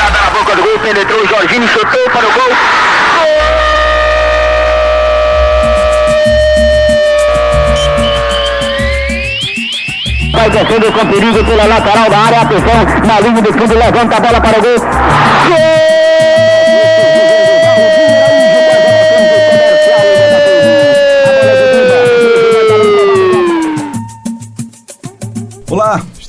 [0.00, 2.50] Entrada na boca do gol, penetrou o Jorginho, chutou para o gol.
[10.32, 12.40] Vai descendo com perigo pela lateral da área.
[12.40, 14.78] Atenção, na linha de fundo, levanta a bola para o gol.
[14.78, 15.99] Gol!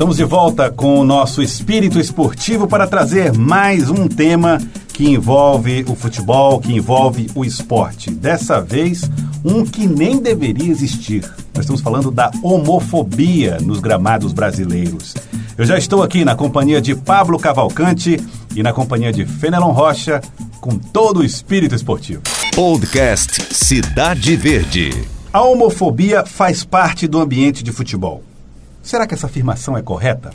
[0.02, 4.58] Estamos de volta com o nosso espírito esportivo para trazer mais um tema
[4.92, 8.10] que envolve o futebol, que envolve o esporte.
[8.10, 9.08] Dessa vez,
[9.46, 11.22] um que nem deveria existir.
[11.54, 15.14] Nós estamos falando da homofobia nos gramados brasileiros.
[15.56, 18.20] Eu já estou aqui na companhia de Pablo Cavalcante
[18.56, 20.20] e na companhia de Fenelon Rocha,
[20.60, 22.24] com todo o espírito esportivo.
[22.56, 24.90] Podcast Cidade Verde.
[25.32, 28.31] A homofobia faz parte do ambiente de futebol.
[28.82, 30.32] Será que essa afirmação é correta?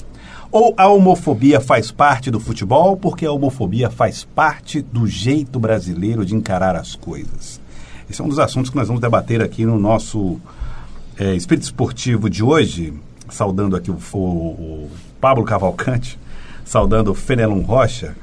[0.50, 6.24] Ou a homofobia faz parte do futebol porque a homofobia faz parte do jeito brasileiro
[6.24, 7.60] de encarar as coisas?
[8.08, 10.40] Esse é um dos assuntos que nós vamos debater aqui no nosso
[11.18, 12.94] é, Espírito Esportivo de hoje,
[13.28, 16.18] saudando aqui o, o, o Pablo Cavalcante,
[16.64, 18.16] saudando o Fenelon Rocha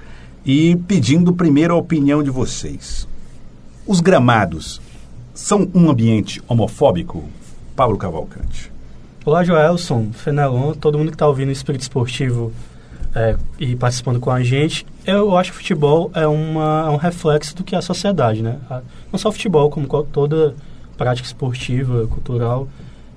[0.45, 3.08] e pedindo primeiro a opinião de vocês.
[3.86, 4.81] Os gramados
[5.34, 7.23] são um ambiente homofóbico?
[7.75, 8.72] Pablo Cavalcante.
[9.25, 12.52] Olá, Joelson, Fenelon, todo mundo que está ouvindo o Espírito Esportivo
[13.16, 14.85] é, e participando com a gente.
[15.05, 18.41] Eu acho que o futebol é, uma, é um reflexo do que é a sociedade,
[18.41, 18.59] né?
[19.09, 20.53] Não só o futebol, como toda
[20.97, 22.67] prática esportiva, cultural,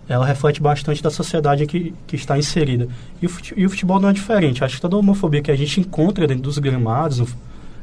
[0.09, 2.87] ela reflete bastante da sociedade que, que está inserida.
[3.21, 4.63] E o, futebol, e o futebol não é diferente.
[4.63, 7.19] Acho que toda homofobia que a gente encontra dentro dos gramados,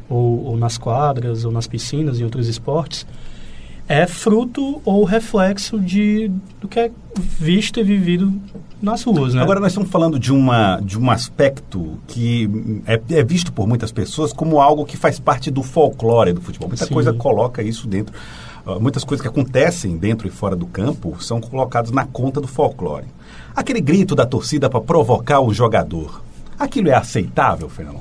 [0.08, 3.06] ou, ou nas quadras, ou nas piscinas, em outros esportes,
[3.88, 6.32] é fruto ou reflexo de,
[6.62, 6.92] do que é
[7.40, 8.34] visto e vivido
[8.82, 9.34] nas ruas.
[9.34, 9.42] Né?
[9.42, 12.50] Agora, nós estamos falando de, uma, de um aspecto que
[12.86, 16.68] é, é visto por muitas pessoas como algo que faz parte do folclore do futebol.
[16.68, 16.94] Muita Sim.
[16.94, 18.16] coisa coloca isso dentro.
[18.66, 22.48] Uh, muitas coisas que acontecem dentro e fora do campo são colocadas na conta do
[22.48, 23.08] folclore.
[23.56, 26.24] Aquele grito da torcida para provocar o jogador,
[26.58, 28.00] aquilo é aceitável, Fernando?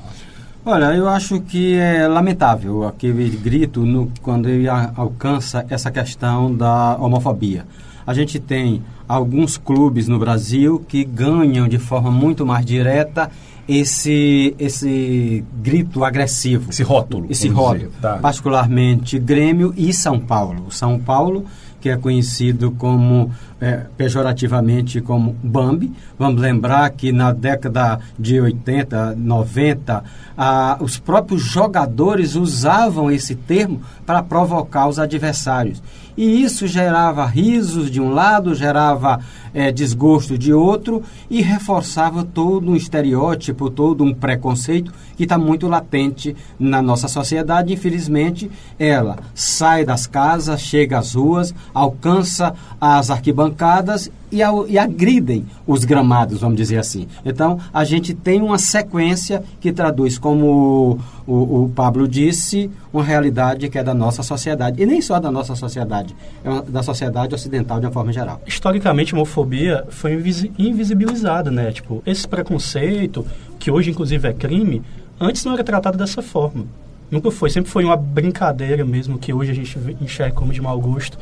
[0.65, 6.55] Olha, eu acho que é lamentável aquele grito no, quando ele a, alcança essa questão
[6.55, 7.67] da homofobia.
[8.07, 13.29] A gente tem alguns clubes no Brasil que ganham de forma muito mais direta
[13.69, 16.71] esse esse grito agressivo.
[16.71, 17.27] Esse rótulo.
[17.29, 17.91] Esse rótulo.
[18.01, 18.19] Tá.
[18.19, 20.71] Particularmente Grêmio e São Paulo.
[20.71, 21.45] São Paulo
[21.83, 25.93] que é conhecido como é, pejorativamente como Bambi.
[26.17, 30.05] Vamos lembrar que na década de 80, 90,
[30.39, 33.83] ah, os próprios jogadores usavam esse termo
[34.13, 35.83] para provocar os adversários.
[36.15, 39.21] E isso gerava risos de um lado, gerava
[39.55, 45.67] é, desgosto de outro e reforçava todo um estereótipo, todo um preconceito que está muito
[45.67, 47.73] latente na nossa sociedade.
[47.73, 54.39] Infelizmente, ela sai das casas, chega às ruas, alcança as arquibancadas e,
[54.69, 57.07] e agridem os gramados, vamos dizer assim.
[57.25, 63.05] Então, a gente tem uma sequência que traduz, como o, o, o, Pablo disse, uma
[63.05, 64.83] realidade que é da nossa sociedade.
[64.83, 68.41] E nem só da nossa sociedade, é uma, da sociedade ocidental de uma forma geral.
[68.47, 70.15] Historicamente, a homofobia foi
[70.59, 71.71] invisibilizada, né?
[71.71, 73.27] Tipo, esse preconceito,
[73.59, 74.83] que hoje inclusive é crime,
[75.21, 76.65] antes não era tratado dessa forma.
[77.11, 80.81] Nunca foi, sempre foi uma brincadeira mesmo, que hoje a gente enxerga como de mau
[80.81, 81.19] gosto.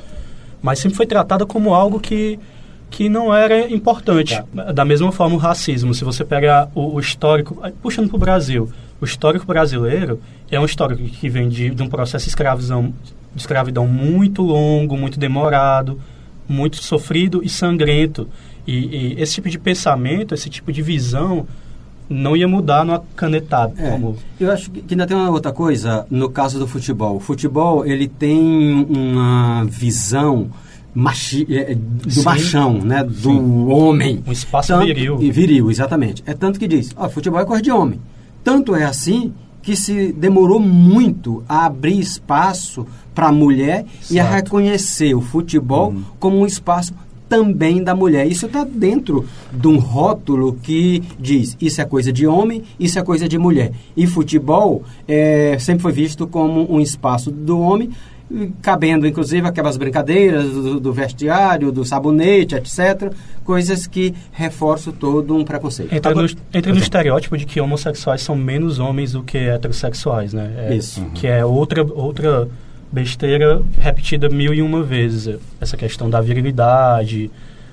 [0.63, 2.39] Mas sempre foi tratada como algo que
[2.91, 4.35] que não era importante.
[4.35, 4.73] É.
[4.73, 8.71] Da mesma forma, o racismo, se você pega o, o histórico, puxando para o Brasil,
[9.01, 10.21] o histórico brasileiro
[10.51, 12.93] é um histórico que vem de, de um processo de escravidão,
[13.35, 16.01] de escravidão muito longo, muito demorado,
[16.49, 18.29] muito sofrido e sangrento.
[18.67, 21.47] E, e, esse tipo de pensamento, esse tipo de visão
[22.09, 23.73] não ia mudar numa canetada.
[23.79, 24.17] É, como...
[24.39, 27.17] Eu acho que ainda tem uma outra coisa no caso do futebol.
[27.17, 30.51] O futebol ele tem uma visão
[30.95, 32.23] machi, é, é, do Sim.
[32.23, 33.05] machão, né?
[33.05, 33.67] Do Sim.
[33.69, 34.23] homem.
[34.27, 35.17] Um espaço tanto, viril.
[35.19, 36.23] Viril, exatamente.
[36.27, 38.01] É tanto que diz, ó, futebol é coisa de homem.
[38.43, 39.33] Tanto é assim
[39.63, 44.15] que se demorou muito a abrir espaço para a mulher Exato.
[44.15, 46.03] e a reconhecer o futebol uhum.
[46.19, 46.95] como um espaço
[47.31, 48.27] também da mulher.
[48.27, 53.03] Isso está dentro de um rótulo que diz isso é coisa de homem, isso é
[53.03, 53.73] coisa de mulher.
[53.97, 57.91] E futebol é, sempre foi visto como um espaço do homem,
[58.63, 63.13] cabendo inclusive aquelas brincadeiras do, do, vestiário, do sabonete, etc.
[63.45, 65.93] Coisas que reforçam todo um preconceito.
[65.95, 70.69] Entra, no, entra no estereótipo de que homossexuais são menos homens do que heterossexuais, né?
[70.71, 71.05] É, Isso.
[71.15, 72.49] Que é outra, outra
[72.93, 75.39] besteira repetida mil e uma vezes.
[75.61, 77.31] Essa questão da virilidade,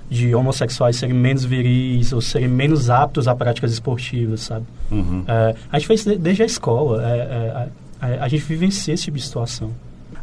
[0.09, 4.65] de homossexuais serem menos viris ou serem menos aptos a práticas esportivas, sabe?
[4.89, 5.23] Uhum.
[5.27, 7.03] É, a gente fez de- desde a escola.
[7.03, 7.69] é, é,
[7.99, 9.71] a, a gente vivencia esse tipo de situação.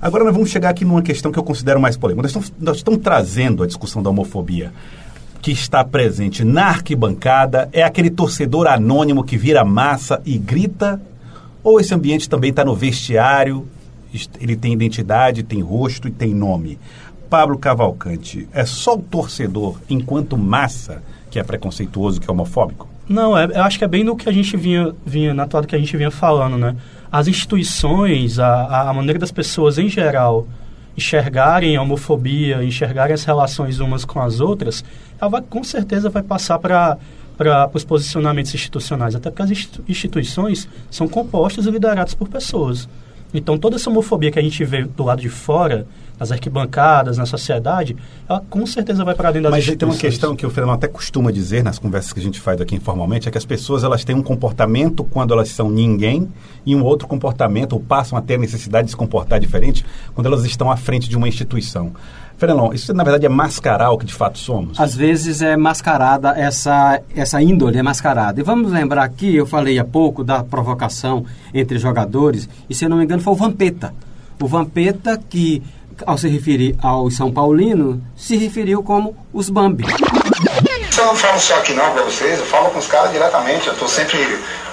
[0.05, 2.21] Agora nós vamos chegar aqui numa questão que eu considero mais polêmica.
[2.23, 4.71] Nós estamos, nós estamos trazendo a discussão da homofobia
[5.41, 7.71] que está presente na arquibancada.
[7.73, 11.01] É aquele torcedor anônimo que vira massa e grita?
[11.62, 13.67] Ou esse ambiente também está no vestiário?
[14.12, 16.79] est- Ele tem identidade, tem rosto e tem nome.
[17.31, 22.87] Pablo Cavalcante, é só o torcedor, enquanto massa, que é preconceituoso, que é homofóbico?
[23.09, 25.67] Não, é, eu acho que é bem no que a gente vinha, vinha na toada
[25.67, 26.77] que a gente vinha falando, né?
[27.14, 30.49] As instituições, a, a maneira das pessoas em geral
[30.96, 34.84] enxergarem a homofobia, enxergarem as relações umas com as outras,
[35.20, 36.99] ela vai, com certeza vai passar para
[37.37, 42.88] para os posicionamentos institucionais, até porque as institu- instituições são compostas e lideradas por pessoas.
[43.32, 45.87] Então, toda essa homofobia que a gente vê do lado de fora,
[46.19, 47.96] nas arquibancadas, na sociedade,
[48.28, 50.88] ela com certeza vai para dentro das Mas tem uma questão que o Fernando até
[50.88, 54.05] costuma dizer nas conversas que a gente faz aqui informalmente, é que as pessoas elas
[54.05, 56.28] têm um comportamento quando elas são ninguém
[56.64, 59.84] e um outro comportamento, ou passam a ter a necessidade de se comportar diferente
[60.14, 61.93] quando elas estão à frente de uma instituição.
[62.37, 64.78] Fernando, isso na verdade é mascarar o que de fato somos?
[64.81, 68.40] Às vezes é mascarada essa, essa índole, é mascarada.
[68.40, 72.88] E vamos lembrar aqui, eu falei há pouco da provocação entre jogadores, e se eu
[72.88, 73.94] não me engano foi o Vampeta.
[74.40, 75.62] O Vampeta que,
[76.06, 79.85] ao se referir aos São Paulinos, se referiu como os Bambi.
[80.96, 83.67] Eu não falo só aqui não pra vocês, eu falo com os caras diretamente.
[83.67, 84.17] Eu tô sempre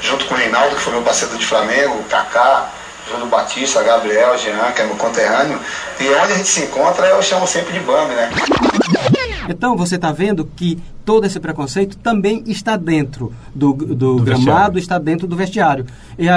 [0.01, 2.69] junto com o Reinaldo, que foi meu parceiro de Flamengo, o Kaká,
[3.09, 5.59] Júlio Batista, Gabriel, Jean, que é meu conterrâneo.
[5.99, 8.29] E onde a gente se encontra, eu chamo sempre de Bambi, né?
[9.49, 14.43] Então você está vendo que todo esse preconceito também está dentro do, do, Do gramado,
[14.45, 14.77] vestiário.
[14.79, 15.85] está dentro do vestiário.
[16.17, 16.27] E,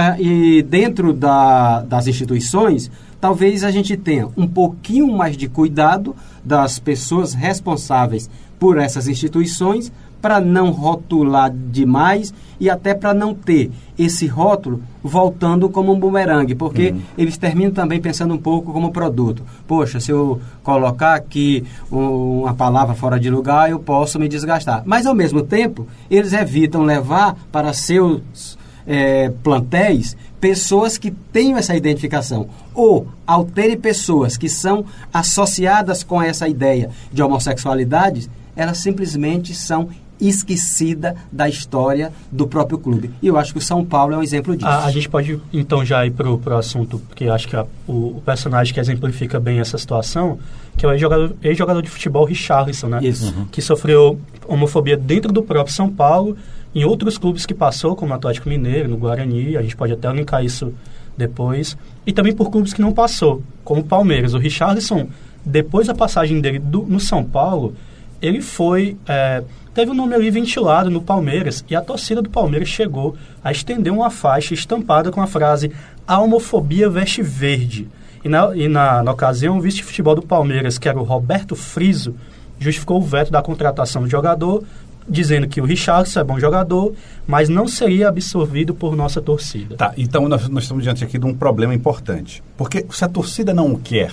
[0.59, 2.91] e dentro da- das instituições,
[3.25, 8.29] talvez a gente tenha um pouquinho mais de cuidado das pessoas responsáveis
[8.59, 9.91] por essas instituições
[10.21, 16.55] para não rotular demais e até para não ter esse rótulo voltando como um bumerangue,
[16.55, 19.43] porque eles terminam também pensando um pouco como produto.
[19.67, 24.83] Poxa, se eu colocar aqui um- uma palavra fora de lugar, eu posso me desgastar.
[24.85, 30.15] Mas, ao mesmo tempo, eles evitam levar para seus eh, plantéis
[30.49, 32.49] pessoas que tenham essa identificação.
[32.75, 39.89] Ou, ao terem pessoas que são associadas com essa ideia de homossexualidade, elas simplesmente são
[40.21, 43.11] esquecidas da história do próprio clube.
[43.23, 44.69] E eu acho que o São Paulo é um exemplo disso.
[44.69, 48.19] A, a gente pode então já ir pro, pro assunto, porque acho que a- o,
[48.19, 50.39] o personagem que exemplifica bem essa situação,
[50.77, 52.99] que é o ex-jogador, ex-jogador de futebol Richarlison, né?
[53.03, 53.35] Isso.
[53.51, 56.37] Que sofreu homofobia dentro do próprio São Paulo,
[56.75, 60.11] em outros clubes que passou, como o Atlético Mineiro, no Guarani, a gente pode até
[60.13, 60.73] linkar isso
[61.17, 61.77] depois,
[62.07, 64.35] e também por clubes que não passou, como o Palmeiras.
[64.35, 65.09] O Richarlison,
[65.45, 67.75] depois da passagem dele do- no São Paulo,
[68.21, 68.97] ele foi.
[69.07, 69.43] é,
[69.75, 73.93] teve o nome ali ventilado no Palmeiras e a torcida do Palmeiras chegou a estender
[73.93, 75.71] uma faixa estampada com a frase
[76.07, 77.89] A homofobia veste verde.
[78.25, 81.03] E na, e na, na ocasião, o vice de futebol do Palmeiras, que era o
[81.03, 82.15] Roberto Friso,
[82.59, 84.63] justificou o veto da contratação do jogador,
[85.09, 86.95] dizendo que o Richardson é bom jogador,
[87.27, 89.77] mas não seria absorvido por nossa torcida.
[89.77, 92.43] Tá, então nós, nós estamos diante aqui de um problema importante.
[92.57, 94.11] Porque se a torcida não o quer,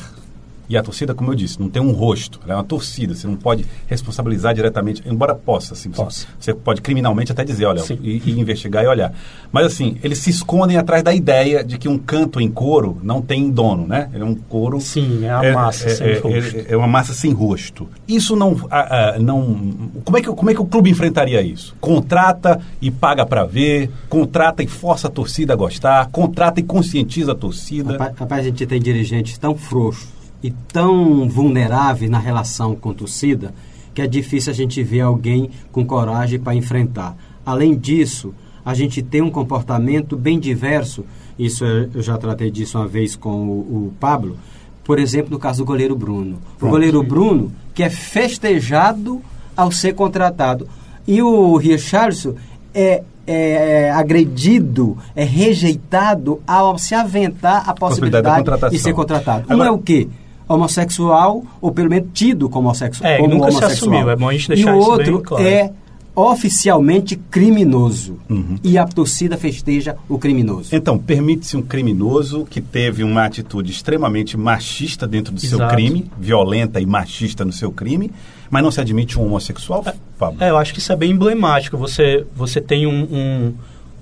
[0.72, 3.28] e a torcida, como eu disse, não tem um rosto, ela é uma torcida, você
[3.28, 6.28] não pode responsabilizar diretamente, embora possa, assim, você- Possa.
[6.40, 9.14] você pode criminalmente até dizer, olha, e, e investigar e olhar.
[9.52, 13.22] Mas assim, eles se escondem atrás da ideia de que um canto em couro não
[13.22, 14.10] tem dono, né?
[14.14, 14.80] Ele é um couro...
[14.80, 16.58] Sim, é a massa sem é, rosto.
[16.58, 17.90] é- é uma massa sem rosto.
[18.08, 19.42] Isso não, ah, ah, não
[20.06, 21.76] como é que como é que o clube enfrentaria isso?
[21.82, 27.34] Contrata e paga pra ver, contrata e força a torcida a gostar, contrata e conscientiza
[27.34, 27.92] a torcida.
[27.92, 33.54] Rapaz, rapaz, a gente tem dirigentes tão frouxos e tão vulneráveis na relação com torcida
[33.94, 37.16] que é difícil a gente ver alguém com coragem para enfrentar.
[37.46, 38.34] Além disso,
[38.64, 41.04] a gente tem um comportamento bem diverso.
[41.38, 44.38] Isso eu já tratei disso uma vez com o, o Pablo.
[44.84, 46.38] Por exemplo, no caso do goleiro Bruno.
[46.56, 46.72] O Pronto.
[46.72, 49.22] goleiro Bruno, que é festejado
[49.58, 50.68] ao ser contratado.
[51.08, 52.36] E o Richardson
[52.74, 58.70] é, é agredido, é rejeitado ao se aventar a Possibilidade da possibilidade contratação.
[58.70, 59.46] de ser contratado.
[59.50, 60.08] Um Agora- é o quê?
[60.54, 63.10] Homossexual, ou pelo menos tido como homossexual.
[63.10, 63.94] É, e como nunca se homossexual.
[63.94, 65.48] assumiu, é bom a gente E deixar o isso outro bem claro.
[65.48, 65.72] é
[66.16, 68.20] oficialmente criminoso.
[68.30, 68.58] Uhum.
[68.64, 70.76] E a torcida festeja o criminoso.
[70.76, 75.74] Então, permite-se um criminoso que teve uma atitude extremamente machista dentro do seu Exato.
[75.74, 78.12] crime, violenta e machista no seu crime,
[78.50, 79.86] mas não se admite um homossexual,
[80.18, 80.44] Pablo?
[80.44, 81.78] É, eu acho que isso é bem emblemático.
[81.78, 83.54] Você, você tem um, um,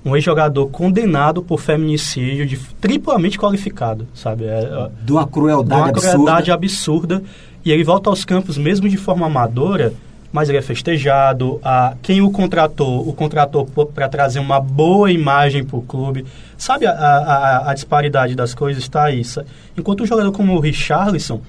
[0.04, 4.44] um ex-jogador condenado por feminicídio de, triplamente qualificado, sabe?
[4.44, 6.12] É, é, De uma de crueldade uma absurda.
[6.12, 7.22] crueldade absurda.
[7.64, 9.92] E ele volta aos campos, mesmo de forma amadora,
[10.32, 11.60] mas ele é festejado.
[11.62, 16.24] A, quem o contratou, o contratou para trazer uma boa imagem para o clube.
[16.56, 19.42] Sabe a, a, a, disparidade das coisas está isso.
[19.76, 21.42] Enquanto um jogador como o Richarlison,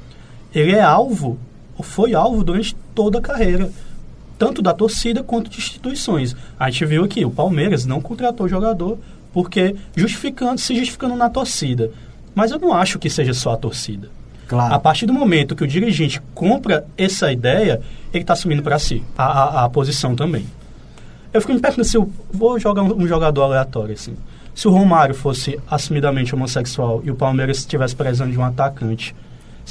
[0.54, 1.38] ele é alvo,
[1.82, 3.72] foi alvo durante toda a carreira,
[4.42, 6.36] tanto da torcida quanto de instituições.
[6.60, 8.98] A gente viu aqui, o Palmeiras não contratou jogador
[9.32, 11.92] porque justificando, se justificando na torcida.
[12.34, 14.10] Mas eu não acho que seja só a torcida.
[14.48, 14.74] Claro.
[14.74, 17.82] A partir do momento que o dirigente compra essa ideia,
[18.12, 20.48] ele está assumindo para si a, a, a, posição também.
[21.32, 24.16] Eu fico me perguntando se eu vou jogar um, um, jogador aleatório assim.
[24.56, 29.16] Se o Romário fosse assumidamente homossexual e o Palmeiras estivesse precisando de um atacante,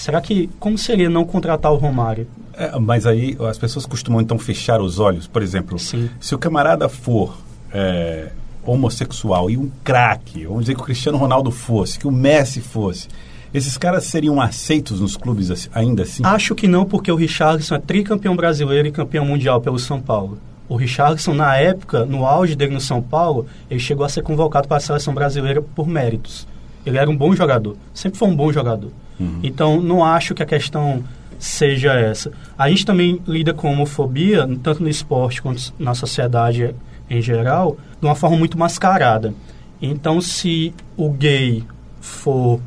[0.01, 2.27] será que como seria não contratar o Romário?
[2.55, 5.27] É, mas aí as pessoas costumam então fechar os olhos.
[5.27, 6.09] Por exemplo, Sim.
[6.19, 7.39] se o camarada for
[7.73, 8.31] é,
[8.65, 13.09] homossexual e um craque, vamos dizer que o Cristiano Ronaldo fosse, que o Messi fosse,
[13.53, 16.23] esses caras seriam aceitos nos clubes ainda assim?
[16.25, 20.39] Acho que não, porque o Richarlison é tricampeão brasileiro e campeão mundial pelo São Paulo.
[20.69, 24.69] O Richarlison, na época, no auge dele no São Paulo, ele chegou a ser convocado
[24.69, 26.47] para a seleção brasileira por méritos.
[26.87, 28.93] Ele era um bom jogador, sempre foi um bom jogador.
[29.21, 29.41] Uhum.
[29.43, 31.05] Então, não acho que a questão
[31.39, 32.33] seja essa.
[32.59, 36.75] A gente também lida com homofobia, tanto no esporte quanto na sociedade
[37.09, 39.35] em geral, de uma forma muito mascarada.
[39.83, 41.65] Então, se o gay
[42.01, 42.61] for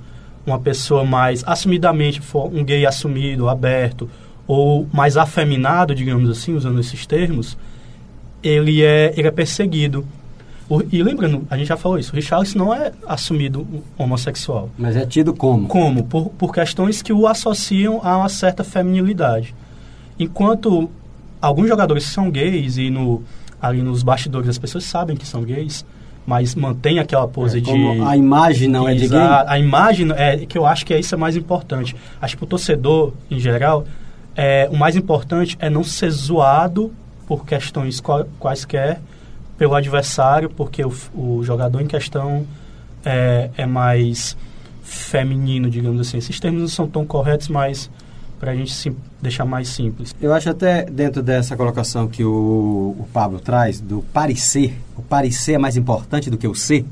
[0.46, 4.10] uma pessoa mais assumidamente for um gay assumido, aberto,
[4.46, 7.58] ou mais afeminado, digamos assim, usando esses termos,
[8.42, 10.06] ele é, ele é perseguido.
[10.70, 13.67] O, e lembrando, a gente já falou isso, o Richarlison não é assumido
[13.98, 14.70] homossexual.
[14.77, 15.67] Mas é tido como?
[15.67, 16.03] Como?
[16.05, 19.53] Por, por questões que o associam a uma certa feminilidade.
[20.17, 20.89] Enquanto
[21.41, 23.22] alguns jogadores são gays e no,
[23.62, 25.86] ali nos bastidores as pessoas sabem que são gays,
[26.25, 27.72] mas mantém aquela pose é, de.
[28.01, 29.20] A imagem não é de gay?
[29.20, 31.96] A imagem é que eu acho que é isso é mais importante.
[32.22, 33.86] Acho que o torcedor, em geral,
[34.36, 36.93] é, o mais importante é não ser zoado
[37.27, 38.01] por questões
[38.39, 39.01] quaisquer
[39.63, 42.46] pelo adversário, porque o, o jogador em questão
[43.05, 44.36] é, é mais
[44.82, 46.17] feminino, digamos assim.
[46.17, 47.89] Esses termos não são tão corretos, mas
[48.41, 50.13] para a gente sim, deixar mais simples.
[50.22, 55.53] Eu acho até dentro dessa colocação que o, o Pablo traz, do parecer, o parecer
[55.53, 56.86] é mais importante do que o ser.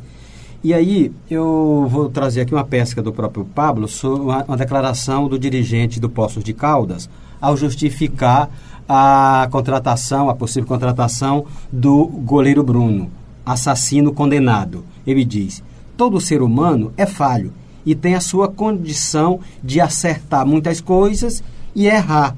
[0.64, 5.38] E aí eu vou trazer aqui uma pesca do próprio Pablo uma, uma declaração do
[5.38, 7.10] dirigente do Poços de Caldas
[7.42, 8.50] ao justificar
[8.94, 13.10] a contratação, a possível contratação do goleiro Bruno,
[13.46, 14.84] assassino condenado.
[15.08, 15.64] Ele diz:
[15.96, 17.54] todo ser humano é falho
[17.86, 21.42] e tem a sua condição de acertar muitas coisas
[21.74, 22.36] e errar.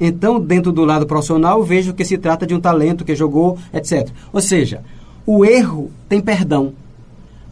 [0.00, 4.10] Então, dentro do lado profissional, vejo que se trata de um talento que jogou, etc.
[4.32, 4.82] Ou seja,
[5.24, 6.72] o erro tem perdão,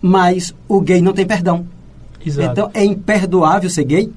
[0.02, 1.64] mas o gay não tem perdão.
[2.26, 2.50] Exato.
[2.50, 4.12] Então, é imperdoável ser gay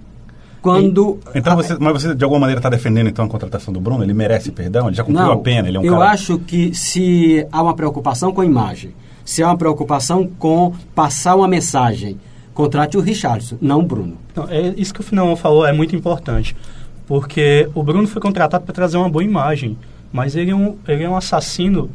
[0.64, 1.20] quando...
[1.36, 4.02] Então, você, mas você de alguma maneira está defendendo então a contratação do Bruno?
[4.02, 4.88] Ele merece perdão?
[4.88, 5.68] Ele já cumpriu não, a pena?
[5.68, 6.12] Ele é um eu cara...
[6.12, 11.36] acho que se há uma preocupação com a imagem, se há uma preocupação com passar
[11.36, 12.18] uma mensagem
[12.54, 14.18] contrate o Richardson, não o Bruno.
[14.34, 16.56] Não, é, isso que o Finão falou é muito importante,
[17.06, 19.78] porque o Bruno foi contratado para trazer uma boa imagem,
[20.14, 21.90] mas ele é um, ele é um assassino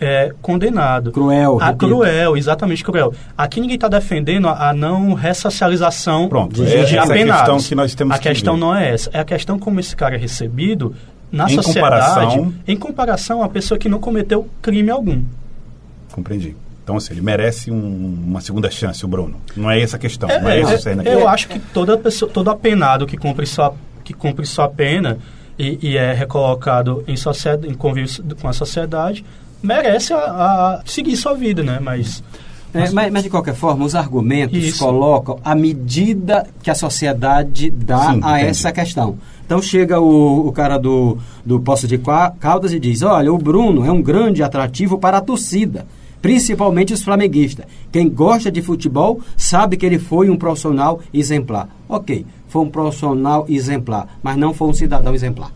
[0.00, 1.10] é, condenado.
[1.12, 1.58] Cruel.
[1.60, 3.12] A, cruel, exatamente cruel.
[3.36, 7.30] Aqui ninguém está defendendo a, a, não ressocialização Pronto, de, é de apenados.
[7.42, 8.60] a questão que nós temos A que questão ver.
[8.60, 9.10] não é essa.
[9.12, 10.94] É a questão como esse cara é recebido
[11.32, 15.22] na Em sociedade comparação- em comparação a pessoa que não cometeu crime algum.
[16.12, 16.56] Compreendi.
[16.82, 19.36] Então, assim, ele merece um- uma segunda chance, o Bruno.
[19.56, 20.28] Não é essa a questão.
[20.28, 21.02] não é, É, isso, eu, Serna?
[21.02, 23.74] eu acho que toda pessoa, todo apenado que cumpre sua,
[24.04, 25.18] que cumpre sua pena
[25.58, 29.24] e, e é recolocado em, sociedade, em convívio com a sociedade
[29.66, 31.78] merece a, a seguir sua vida, né?
[31.80, 32.22] Mas
[32.74, 34.78] É, mas, mas, de qualquer forma, os argumentos Isso.
[34.84, 38.50] colocam a medida que a sociedade dá Sim, a entendi.
[38.50, 39.16] essa questão.
[39.44, 41.98] Então chega o, o cara do, do Poço de
[42.40, 45.86] Caldas e diz: Olha, o Bruno é um grande atrativo para a torcida,
[46.20, 47.64] principalmente os flamenguistas.
[47.90, 51.68] Quem gosta de futebol sabe que ele foi um profissional exemplar.
[51.88, 55.50] Ok, foi um profissional exemplar, mas não foi um cidadão exemplar.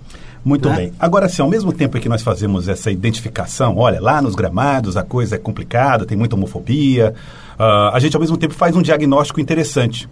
[0.44, 0.76] Muito né?
[0.76, 0.92] bem.
[0.98, 5.02] Agora, sim, ao mesmo tempo que nós fazemos essa identificação, olha, lá nos gramados a
[5.02, 7.14] coisa é complicada, tem muita homofobia,
[7.58, 10.08] ah, a gente ao mesmo tempo faz um diagnóstico interessante.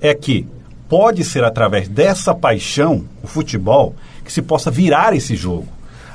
[0.00, 0.46] É que
[0.88, 5.66] pode ser através dessa paixão, o futebol, que se possa virar esse jogo,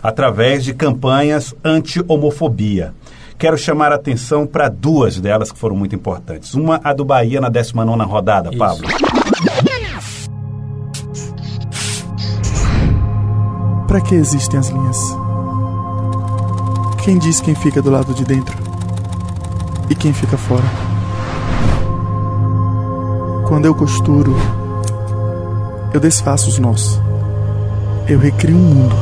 [0.01, 2.93] através de campanhas anti-homofobia.
[3.37, 6.53] Quero chamar a atenção para duas delas que foram muito importantes.
[6.53, 8.57] Uma, a do Bahia na 19ª rodada, Isso.
[8.57, 8.87] Pablo.
[13.87, 14.97] Para que existem as linhas?
[17.05, 18.57] Quem diz quem fica do lado de dentro
[19.89, 20.65] e quem fica fora?
[23.47, 24.35] Quando eu costuro,
[25.93, 27.01] eu desfaço os nós.
[28.09, 28.95] Eu recrio um mundo.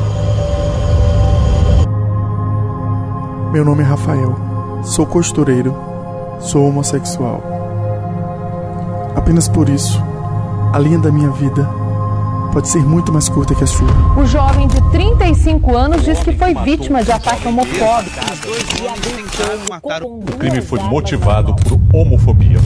[3.52, 4.36] Meu nome é Rafael.
[4.84, 5.74] Sou costureiro.
[6.38, 7.42] Sou homossexual.
[9.16, 10.00] Apenas por isso,
[10.72, 11.68] a linha da minha vida
[12.56, 13.86] pode ser muito mais curta que a sua.
[14.18, 18.16] O jovem de 35 anos diz que foi vítima de ataque homofóbico.
[20.24, 22.56] O crime foi motivado por homofobia.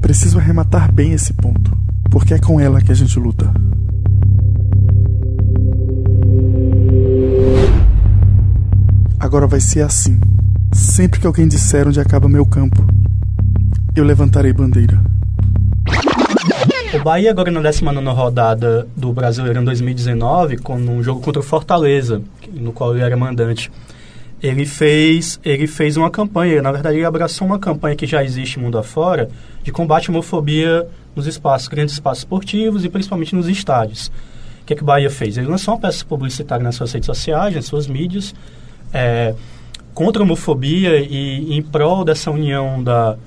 [0.00, 1.70] Preciso arrematar bem esse ponto,
[2.10, 3.52] porque é com ela que a gente luta.
[9.20, 10.18] Agora vai ser assim.
[10.72, 12.82] Sempre que alguém disser onde acaba meu campo,
[13.94, 15.07] eu levantarei bandeira.
[16.90, 22.22] O Bahia agora na 19 rodada do Brasileirão 2019, com um jogo contra o Fortaleza,
[22.50, 23.70] no qual ele era mandante,
[24.42, 28.58] ele fez, ele fez uma campanha, na verdade ele abraçou uma campanha que já existe
[28.58, 29.28] mundo afora,
[29.62, 34.10] de combate à homofobia nos espaços, grandes espaços esportivos e principalmente nos estádios.
[34.62, 35.36] O que, é que o Bahia fez?
[35.36, 38.34] Ele lançou uma peça publicitária nas suas redes sociais, nas suas mídias,
[38.94, 39.34] é,
[39.92, 43.18] contra a homofobia e em prol dessa união da,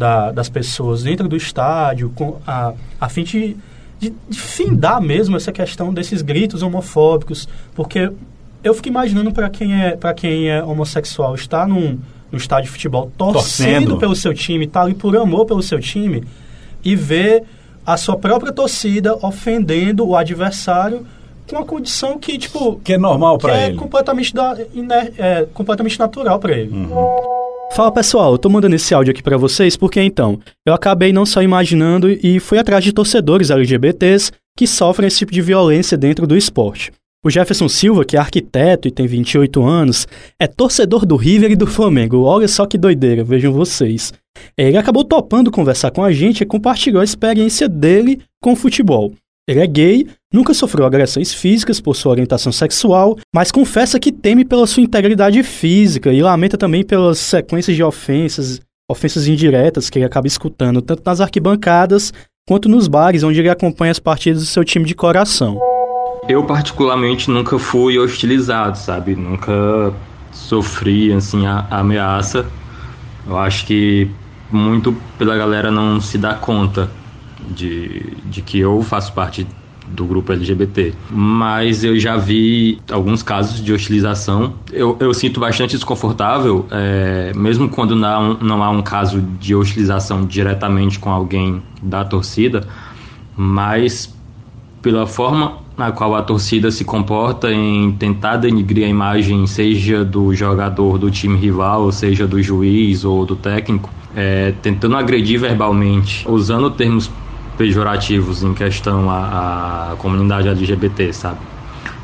[0.00, 3.54] da, das pessoas dentro do estádio, com a, a fim de,
[3.98, 8.10] de, de findar mesmo essa questão desses gritos homofóbicos, porque
[8.64, 11.98] eu fico imaginando para quem é para quem é homossexual estar num,
[12.32, 13.96] no estádio de futebol torcendo, Torcendo.
[13.98, 16.24] pelo seu time, tá ali por amor pelo seu time
[16.82, 17.42] e ver
[17.84, 21.06] a sua própria torcida ofendendo o adversário
[21.48, 23.76] com uma condição que tipo Que é normal pra é ele.
[23.76, 26.70] completamente da, iner- é completamente natural para ele.
[26.70, 26.88] Uhum.
[27.72, 31.24] Fala pessoal, eu tô mandando esse áudio aqui pra vocês porque então, eu acabei não
[31.24, 36.26] só imaginando e fui atrás de torcedores LGBTs que sofrem esse tipo de violência dentro
[36.26, 36.92] do esporte.
[37.24, 40.08] O Jefferson Silva, que é arquiteto e tem 28 anos,
[40.38, 42.22] é torcedor do River e do Flamengo.
[42.22, 44.12] Olha só que doideira, vejam vocês.
[44.56, 49.12] Ele acabou topando conversar com a gente e compartilhou a experiência dele com o futebol.
[49.50, 54.44] Ele é gay, nunca sofreu agressões físicas por sua orientação sexual, mas confessa que teme
[54.44, 60.04] pela sua integridade física e lamenta também pelas sequências de ofensas, ofensas indiretas que ele
[60.04, 62.12] acaba escutando, tanto nas arquibancadas
[62.48, 65.58] quanto nos bares onde ele acompanha as partidas do seu time de coração.
[66.28, 69.16] Eu particularmente nunca fui hostilizado, sabe?
[69.16, 69.92] Nunca
[70.30, 72.46] sofri assim a, a ameaça.
[73.26, 74.08] Eu acho que
[74.48, 76.88] muito pela galera não se dá conta
[77.48, 79.46] de, de que eu faço parte
[79.90, 80.92] do grupo LGBT.
[81.10, 84.54] Mas eu já vi alguns casos de hostilização.
[84.72, 90.24] Eu, eu sinto bastante desconfortável, é, mesmo quando não, não há um caso de hostilização
[90.24, 92.66] diretamente com alguém da torcida,
[93.36, 94.14] mas
[94.80, 100.34] pela forma na qual a torcida se comporta em tentar denigrir a imagem, seja do
[100.34, 106.70] jogador do time rival, seja do juiz ou do técnico, é, tentando agredir verbalmente, usando
[106.70, 107.10] termos
[107.60, 111.40] pejorativos em questão à, à comunidade LGBT, sabe?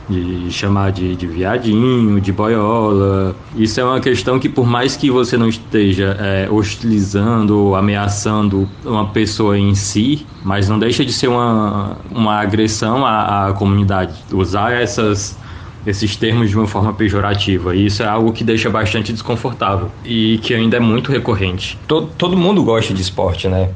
[0.06, 3.34] De chamar de, de viadinho, de boiola.
[3.56, 8.68] Isso é uma questão que, por mais que você não esteja é, hostilizando ou ameaçando
[8.84, 14.12] uma pessoa em si, mas não deixa de ser uma, uma agressão à, à comunidade.
[14.30, 15.38] Usar essas
[15.86, 17.74] esses termos de uma forma pejorativa.
[17.74, 21.78] E isso é algo que deixa bastante desconfortável e que ainda é muito recorrente.
[21.86, 23.70] Todo, todo mundo gosta de esporte, né?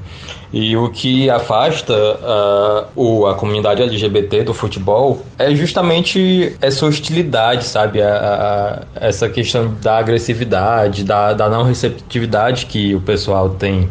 [0.53, 7.65] E o que afasta uh, o, a comunidade LGBT do futebol é justamente essa hostilidade,
[7.65, 8.03] sabe?
[8.03, 13.89] A, a, essa questão da agressividade, da, da não receptividade que o pessoal tem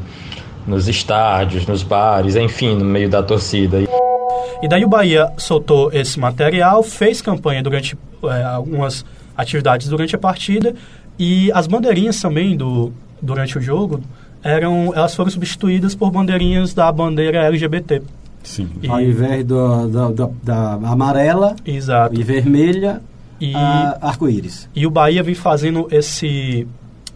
[0.67, 3.79] nos estádios, nos bares, enfim, no meio da torcida.
[4.61, 9.05] E daí o Bahia soltou esse material, fez campanha durante é, algumas
[9.37, 10.73] atividades durante a partida
[11.17, 14.01] e as bandeirinhas também do, durante o jogo
[14.43, 18.01] eram elas foram substituídas por bandeirinhas da bandeira LGBT.
[18.43, 18.69] Sim.
[18.81, 22.17] E, Ao invés do, do- do- da amarela exato.
[22.19, 23.01] e vermelha,
[23.39, 23.53] E,
[24.01, 24.69] arco-íris.
[24.75, 26.65] e o Bahia vem fazendo esse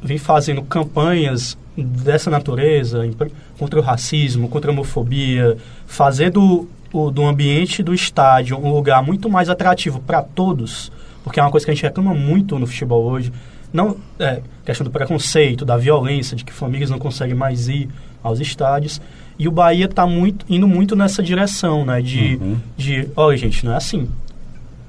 [0.01, 3.09] vem fazendo campanhas dessa natureza
[3.57, 9.03] contra o racismo, contra a homofobia, fazer do, o, do ambiente do estádio um lugar
[9.03, 10.91] muito mais atrativo para todos,
[11.23, 13.33] porque é uma coisa que a gente reclama muito no futebol hoje.
[13.73, 17.89] Não é questão do preconceito, da violência, de que famílias não conseguem mais ir
[18.21, 19.01] aos estádios.
[19.37, 21.99] E o Bahia está muito, indo muito nessa direção, né?
[22.01, 22.39] De,
[22.77, 24.07] de olha, gente, não é assim.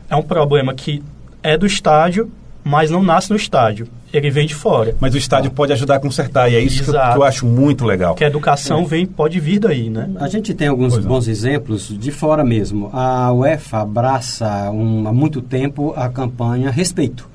[0.09, 1.03] É um problema que
[1.43, 2.31] é do estádio,
[2.65, 3.87] mas não nasce no estádio.
[4.13, 4.97] Ele vem de fora.
[5.01, 7.13] Mas o estádio pode ajudar a consertar, e é isso que eu, Exato.
[7.13, 8.15] que eu acho muito legal.
[8.15, 10.09] Que a educação vem, pode vir daí, né?
[10.17, 11.13] A gente tem alguns Pois não.
[11.13, 12.89] bons exemplos de fora mesmo.
[12.93, 17.29] A UEFA abraça um- há muito tempo a campanha Respeito.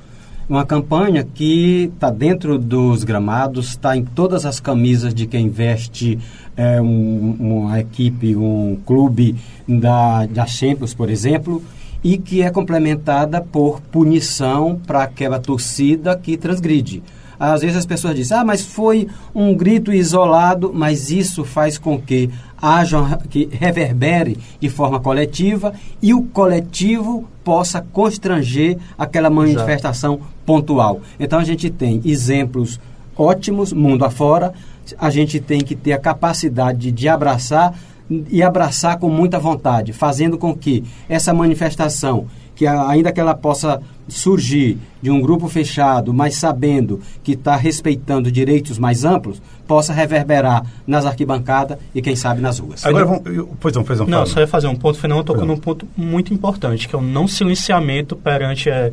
[0.47, 6.17] Uma campanha que está dentro dos gramados, está em todas as camisas de quem veste
[6.57, 9.35] é, um- uma equipe, um clube
[9.67, 11.63] da, da Champions, por exemplo.
[12.03, 17.03] E que é complementada por punição para aquela torcida que transgride.
[17.39, 21.97] Às vezes as pessoas dizem, ah, mas foi um grito isolado, mas isso faz com
[21.97, 22.29] que
[22.61, 30.99] haja, que reverbere de forma coletiva e o coletivo possa constranger aquela manifestação pontual.
[31.17, 32.77] Então a gente tem exemplos
[33.15, 34.53] ótimos, mundo afora,
[34.97, 37.73] a gente tem que ter a capacidade de abraçar
[38.09, 42.27] e abraçar com muita vontade, fazendo com que essa manifestação
[42.59, 48.29] que ainda que ela possa surgir de um grupo fechado, mas sabendo que está respeitando
[48.29, 52.85] direitos mais amplos, possa reverberar nas arquibancadas e, quem sabe, nas ruas.
[52.85, 53.23] Agora, vamos,
[53.61, 54.07] pois não, pois não.
[54.07, 57.01] Não, só ia fazer um ponto, Fernando tocou num ponto muito importante, que é o
[57.01, 58.91] não silenciamento perante é,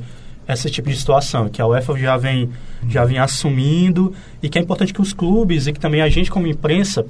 [0.48, 2.48] esse tipo de situação, que a UEFA já vem,
[2.88, 6.30] já vem assumindo e que é importante que os clubes e que também a gente
[6.30, 7.04] como imprensa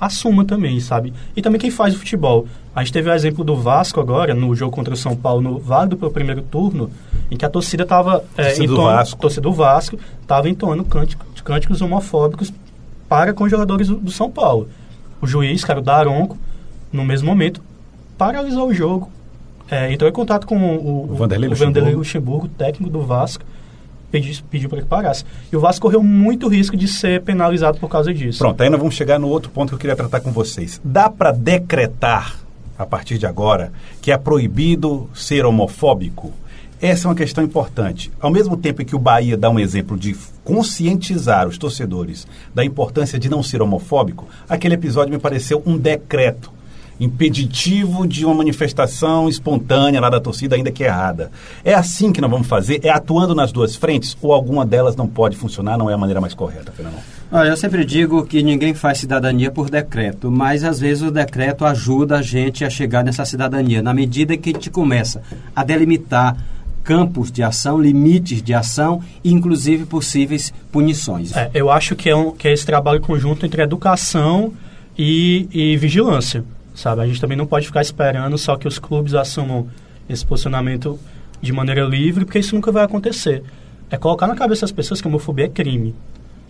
[0.00, 1.12] assuma também, sabe?
[1.36, 2.46] E também quem faz o futebol.
[2.74, 5.58] A gente teve o exemplo do Vasco agora, no jogo contra o São Paulo, no
[5.58, 6.90] válido para o primeiro turno,
[7.30, 9.20] em que a torcida estava é, torcida, do Vasco.
[9.20, 12.52] torcida do Vasco estava entoando cânticos, cânticos homofóbicos
[13.08, 14.68] para com os jogadores do, do, São Paulo.
[15.20, 16.38] O juiz, cara, o Daronco,
[16.92, 17.60] no mesmo momento,
[18.16, 19.10] paralisou o jogo,
[19.70, 21.48] é, entrou em contato com o, o, o Vanderlei
[21.94, 23.44] Luxemburgo, técnico do Vasco,
[24.10, 25.24] pediu, pediu para que parasse.
[25.52, 28.38] E o Vasco correu muito risco de ser penalizado por causa disso.
[28.38, 30.80] Pronto, nós vamos chegar no outro ponto que eu queria tratar com vocês.
[30.84, 32.38] Dá para decretar,
[32.78, 36.32] a partir de agora, que é proibido ser homofóbico?
[36.80, 38.10] Essa é uma questão importante.
[38.20, 43.18] Ao mesmo tempo que o Bahia dá um exemplo de conscientizar os torcedores da importância
[43.18, 46.52] de não ser homofóbico, aquele episódio me pareceu um decreto
[47.00, 51.30] impeditivo de uma manifestação espontânea lá da torcida, ainda que errada.
[51.64, 52.80] É assim que nós vamos fazer?
[52.82, 54.16] É atuando nas duas frentes?
[54.20, 56.96] Ou alguma delas não pode funcionar, não é a maneira mais correta, Fernando?
[57.30, 61.64] Ah, eu sempre digo que ninguém faz cidadania por decreto, mas às vezes o decreto
[61.64, 65.22] ajuda a gente a chegar nessa cidadania, na medida que a gente começa
[65.54, 66.36] a delimitar
[66.82, 71.36] campos de ação, limites de ação e, inclusive, possíveis punições.
[71.36, 74.54] É, eu acho que é, um, que é esse trabalho conjunto entre educação
[74.96, 76.42] e, e vigilância
[76.78, 77.02] sabe?
[77.02, 79.66] A gente também não pode ficar esperando só que os clubes assumam
[80.08, 80.98] esse posicionamento
[81.42, 83.42] de maneira livre, porque isso nunca vai acontecer.
[83.90, 85.94] É colocar na cabeça das pessoas que a homofobia é crime.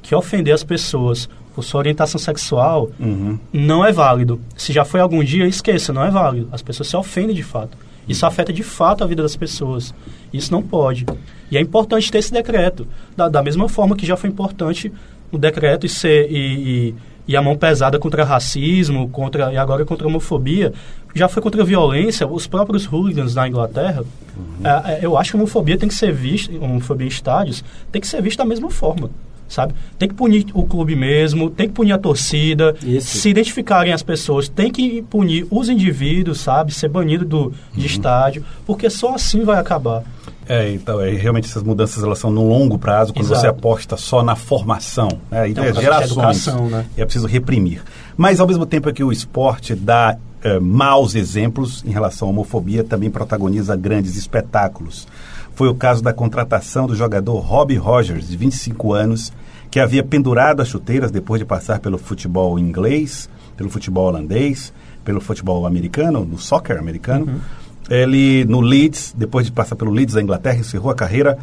[0.02, 3.38] Que ofender as pessoas por sua orientação sexual uhum.
[3.52, 4.40] não é válido.
[4.56, 6.48] Se já foi algum dia, esqueça, não é válido.
[6.52, 7.76] As pessoas se ofendem de fato.
[8.06, 9.94] Isso afeta de fato a vida das pessoas.
[10.32, 11.06] Isso não pode.
[11.50, 12.86] E é importante ter esse decreto.
[13.16, 14.92] Da, da mesma forma que já foi importante
[15.30, 16.94] o decreto e ser, e, e
[17.28, 20.72] e a mão pesada contra racismo, contra e agora contra a homofobia,
[21.14, 24.02] já foi contra a violência, os próprios hooligans na Inglaterra.
[24.34, 24.66] Uhum.
[24.66, 27.62] É, é, eu acho que a homofobia tem que ser vista, homofobia em estádios,
[27.92, 29.10] tem que ser vista da mesma forma.
[29.46, 29.74] Sabe?
[29.98, 33.18] Tem que punir o clube mesmo, tem que punir a torcida, Isso.
[33.18, 36.72] se identificarem as pessoas, tem que punir os indivíduos, sabe?
[36.72, 37.86] Ser banido do, de uhum.
[37.86, 40.04] estádio, porque só assim vai acabar.
[40.48, 43.40] É, então, é, realmente essas mudanças elas são no longo prazo, quando Exato.
[43.42, 45.08] você aposta só na formação.
[45.30, 45.50] Né?
[45.50, 46.46] Então, é, gerações.
[46.46, 46.86] Educação, né?
[46.96, 47.82] é preciso reprimir.
[48.16, 52.82] Mas, ao mesmo tempo que o esporte dá é, maus exemplos em relação à homofobia,
[52.82, 55.06] também protagoniza grandes espetáculos.
[55.54, 59.32] Foi o caso da contratação do jogador Robbie Rogers, de 25 anos,
[59.70, 64.72] que havia pendurado as chuteiras depois de passar pelo futebol inglês, pelo futebol holandês,
[65.04, 67.26] pelo futebol americano, no soccer americano.
[67.26, 71.38] Uhum ele, no Leeds, depois de passar pelo Leeds da Inglaterra, encerrou a carreira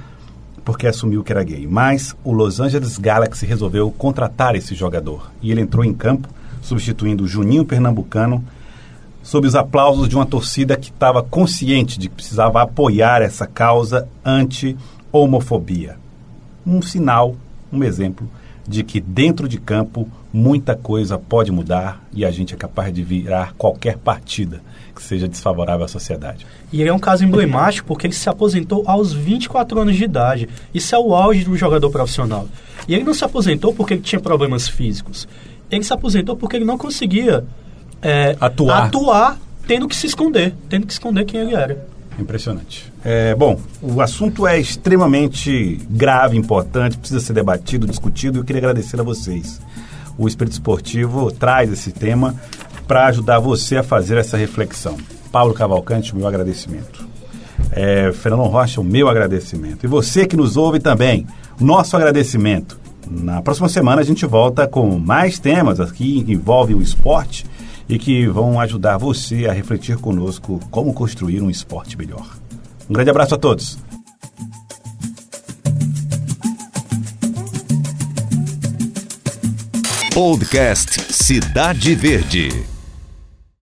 [0.64, 1.68] porque assumiu que era gay.
[1.68, 5.32] Mas o Los Angeles Galaxy resolveu contratar esse jogador.
[5.42, 6.28] E ele entrou em campo,
[6.62, 8.44] substituindo o Juninho Pernambucano,
[9.22, 14.08] sob os aplausos de uma torcida que estava consciente de que precisava apoiar essa causa
[14.24, 15.98] anti-homofobia.
[16.66, 17.36] Um sinal,
[17.72, 18.28] um exemplo
[18.68, 23.04] de que dentro de campo muita coisa pode mudar e a gente é capaz de
[23.04, 24.62] virar qualquer partida
[24.96, 26.48] que seja desfavorável à sociedade.
[26.72, 30.50] E ele é um caso emblemático porque ele se aposentou aos 24 anos de idade.
[30.74, 32.48] Isso é o auge do jogador profissional.
[32.88, 35.28] E ele não se aposentou porque ele tinha problemas físicos.
[35.70, 37.46] Ele se aposentou porque ele não conseguia
[38.02, 38.86] é, atuar.
[38.86, 41.86] atuar tendo que se esconder, tendo que esconder quem ele era.
[42.18, 42.92] Impressionante.
[43.04, 48.62] É, bom, o assunto é extremamente grave, importante, precisa ser debatido, discutido e eu queria
[48.62, 49.60] agradecer a vocês.
[50.18, 52.36] O Espírito Esportivo traz esse tema
[52.88, 54.98] para ajudar você a fazer essa reflexão.
[55.32, 57.08] Paulo Cavalcante, o meu agradecimento.
[57.72, 59.84] É, Fernando Rocha, o meu agradecimento.
[59.84, 61.26] E você que nos ouve também,
[61.60, 62.80] nosso agradecimento.
[63.10, 67.46] Na próxima semana a gente volta com mais temas aqui que envolvem o esporte
[67.88, 72.26] e que vão ajudar você a refletir conosco como construir um esporte melhor.
[72.90, 73.78] Um grande abraço a todos.
[80.14, 82.75] Podcast Cidade Verde.